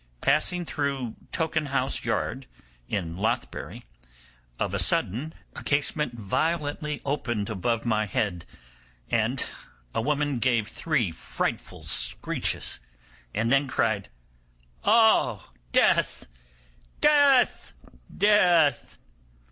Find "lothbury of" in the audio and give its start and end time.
3.17-4.73